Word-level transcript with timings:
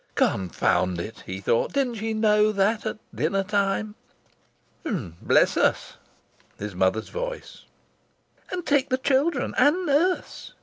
"Confound 0.15 0.99
it!" 0.99 1.21
he 1.27 1.39
thought. 1.39 1.73
"Didn't 1.73 1.93
she 1.93 2.15
know 2.15 2.51
that 2.51 2.87
at 2.87 2.97
dinner 3.15 3.43
time?" 3.43 3.93
"Bless 4.83 5.57
us!" 5.57 5.97
His 6.57 6.73
mother's 6.73 7.09
voice. 7.09 7.65
"And 8.51 8.65
take 8.65 8.89
the 8.89 8.97
children 8.97 9.53
and 9.59 9.85
nurse!" 9.85 10.53